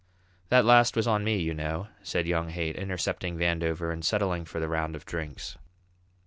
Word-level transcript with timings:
"That 0.49 0.65
last 0.65 0.95
was 0.95 1.05
on 1.05 1.23
me, 1.23 1.37
you 1.37 1.53
know," 1.53 1.89
said 2.01 2.25
young 2.25 2.49
Haight, 2.49 2.75
intercepting 2.75 3.37
Vandover 3.37 3.93
and 3.93 4.03
settling 4.03 4.45
for 4.45 4.59
the 4.59 4.67
round 4.67 4.95
of 4.95 5.05
drinks. 5.05 5.59